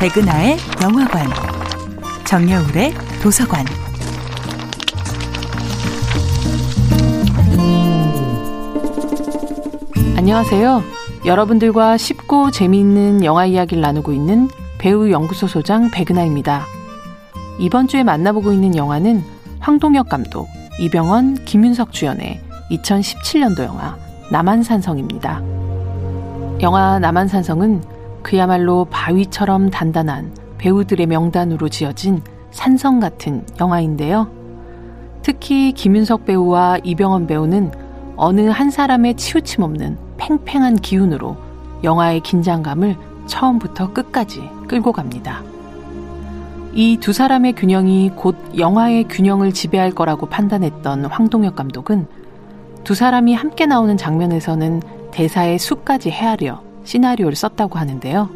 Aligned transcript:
백은하의 0.00 0.56
영화관, 0.82 1.26
정여울의 2.24 2.94
도서관. 3.22 3.66
안녕하세요. 10.16 10.82
여러분들과 11.26 11.98
쉽고 11.98 12.50
재미있는 12.50 13.26
영화 13.26 13.44
이야기를 13.44 13.82
나누고 13.82 14.12
있는 14.12 14.48
배우 14.78 15.10
연구소 15.10 15.46
소장 15.46 15.90
백은하입니다. 15.90 16.64
이번 17.58 17.86
주에 17.86 18.02
만나보고 18.02 18.54
있는 18.54 18.76
영화는 18.76 19.22
황동혁 19.58 20.08
감독, 20.08 20.48
이병헌, 20.78 21.44
김윤석 21.44 21.92
주연의 21.92 22.40
2017년도 22.70 23.64
영화 23.64 23.98
남한산성입니다. 24.32 25.42
영화 26.62 26.98
남한산성은 26.98 27.99
그야말로 28.22 28.86
바위처럼 28.86 29.70
단단한 29.70 30.34
배우들의 30.58 31.06
명단으로 31.06 31.68
지어진 31.68 32.22
산성 32.50 33.00
같은 33.00 33.44
영화인데요. 33.60 34.30
특히 35.22 35.72
김윤석 35.72 36.26
배우와 36.26 36.78
이병헌 36.82 37.26
배우는 37.26 37.72
어느 38.16 38.48
한 38.48 38.70
사람의 38.70 39.14
치우침 39.16 39.62
없는 39.62 39.96
팽팽한 40.18 40.76
기운으로 40.76 41.36
영화의 41.82 42.20
긴장감을 42.20 42.96
처음부터 43.26 43.92
끝까지 43.92 44.48
끌고 44.68 44.92
갑니다. 44.92 45.42
이 46.72 46.98
두 47.00 47.12
사람의 47.12 47.54
균형이 47.54 48.12
곧 48.14 48.36
영화의 48.56 49.04
균형을 49.04 49.52
지배할 49.52 49.90
거라고 49.90 50.26
판단했던 50.26 51.06
황동혁 51.06 51.56
감독은 51.56 52.06
두 52.84 52.94
사람이 52.94 53.34
함께 53.34 53.66
나오는 53.66 53.96
장면에서는 53.96 54.82
대사의 55.10 55.58
수까지 55.58 56.10
헤아려 56.10 56.62
시나리오를 56.90 57.36
썼다고 57.36 57.78
하는데요. 57.78 58.28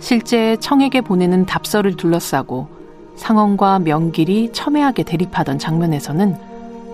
실제 0.00 0.56
청에게 0.56 1.00
보내는 1.00 1.46
답서를 1.46 1.96
둘러싸고 1.96 2.66
상원과 3.14 3.78
명길이 3.78 4.50
첨예하게 4.52 5.04
대립하던 5.04 5.60
장면에서는 5.60 6.36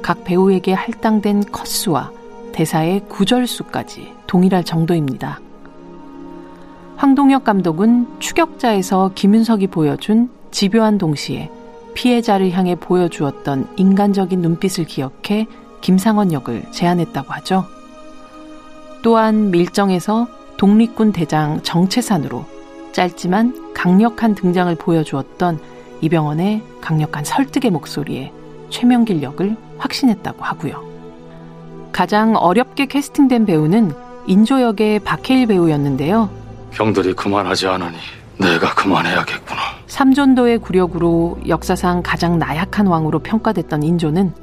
각 0.02 0.24
배우에게 0.24 0.74
할당된 0.74 1.44
컷수와 1.44 2.12
대사의 2.52 3.06
구절수까지 3.08 4.12
동일할 4.26 4.64
정도입니다. 4.64 5.40
황동혁 6.96 7.44
감독은 7.44 8.06
추격자에서 8.18 9.12
김윤석이 9.14 9.68
보여준 9.68 10.28
집요한 10.50 10.98
동시에 10.98 11.50
피해자를 11.94 12.50
향해 12.50 12.74
보여주었던 12.74 13.66
인간적인 13.76 14.42
눈빛을 14.42 14.84
기억해 14.84 15.46
김상원 15.80 16.32
역을 16.32 16.64
제안했다고 16.70 17.32
하죠. 17.32 17.64
또한 19.02 19.50
밀정에서 19.50 20.28
독립군 20.60 21.12
대장 21.12 21.62
정채산으로 21.62 22.44
짧지만 22.92 23.72
강력한 23.72 24.34
등장을 24.34 24.74
보여주었던 24.74 25.58
이병헌의 26.02 26.62
강력한 26.82 27.24
설득의 27.24 27.70
목소리에 27.70 28.30
최명길 28.68 29.22
역을 29.22 29.56
확신했다고 29.78 30.44
하고요. 30.44 30.84
가장 31.92 32.36
어렵게 32.36 32.84
캐스팅된 32.84 33.46
배우는 33.46 33.92
인조 34.26 34.60
역의 34.60 34.98
박해일 34.98 35.46
배우였는데요. 35.46 36.28
형들이 36.72 37.14
그만하지 37.14 37.66
않으니 37.66 37.96
내가 38.36 38.74
그만해야겠구나. 38.74 39.60
삼존도의 39.86 40.58
구력으로 40.58 41.38
역사상 41.48 42.02
가장 42.04 42.38
나약한 42.38 42.86
왕으로 42.86 43.20
평가됐던 43.20 43.82
인조는 43.82 44.34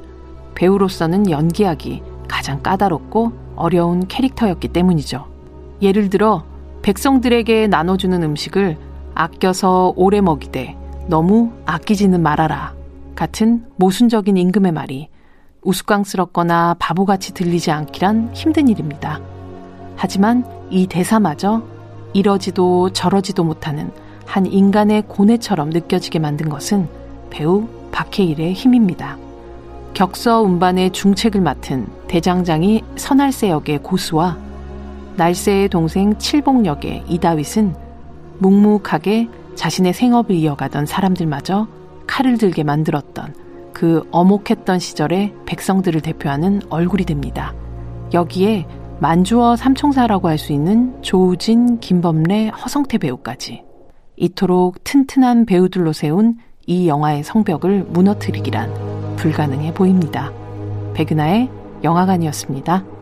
배우로서는 0.56 1.30
연기하기 1.30 2.02
가장 2.26 2.60
까다롭고 2.60 3.30
어려운 3.54 4.08
캐릭터였기 4.08 4.66
때문이죠. 4.66 5.27
예를 5.80 6.10
들어 6.10 6.44
백성들에게 6.82 7.66
나눠주는 7.68 8.22
음식을 8.22 8.76
아껴서 9.14 9.92
오래 9.96 10.20
먹이되 10.20 10.76
너무 11.06 11.52
아끼지는 11.66 12.20
말아라 12.20 12.74
같은 13.14 13.64
모순적인 13.76 14.36
임금의 14.36 14.72
말이 14.72 15.08
우스꽝스럽거나 15.62 16.76
바보같이 16.78 17.34
들리지 17.34 17.70
않기란 17.70 18.30
힘든 18.32 18.68
일입니다. 18.68 19.20
하지만 19.96 20.44
이 20.70 20.86
대사마저 20.86 21.62
이러지도 22.12 22.90
저러지도 22.90 23.44
못하는 23.44 23.90
한 24.24 24.46
인간의 24.46 25.02
고뇌처럼 25.08 25.70
느껴지게 25.70 26.18
만든 26.18 26.48
것은 26.48 26.88
배우 27.30 27.66
박해일의 27.90 28.52
힘입니다. 28.52 29.18
격서 29.94 30.42
운반의 30.42 30.92
중책을 30.92 31.40
맡은 31.40 31.86
대장장이 32.06 32.84
선할세 32.96 33.50
역의 33.50 33.80
고수와 33.82 34.47
날새의 35.18 35.68
동생 35.68 36.16
칠봉 36.16 36.64
역의 36.64 37.04
이다윗은 37.08 37.74
묵묵하게 38.38 39.28
자신의 39.56 39.92
생업을 39.92 40.30
이어가던 40.30 40.86
사람들마저 40.86 41.66
칼을 42.06 42.38
들게 42.38 42.62
만들었던 42.62 43.34
그 43.72 44.06
어목했던 44.12 44.78
시절의 44.78 45.34
백성들을 45.44 46.00
대표하는 46.02 46.62
얼굴이 46.70 47.04
됩니다. 47.04 47.52
여기에 48.14 48.66
만주어 49.00 49.56
삼총사라고 49.56 50.28
할 50.28 50.38
수 50.38 50.52
있는 50.52 51.02
조우진, 51.02 51.80
김범래, 51.80 52.48
허성태 52.48 52.98
배우까지 52.98 53.64
이토록 54.16 54.84
튼튼한 54.84 55.46
배우들로 55.46 55.92
세운 55.92 56.36
이 56.66 56.86
영화의 56.86 57.24
성벽을 57.24 57.86
무너뜨리기란 57.88 59.16
불가능해 59.16 59.74
보입니다. 59.74 60.30
백은하의 60.94 61.50
영화관이었습니다. 61.82 62.97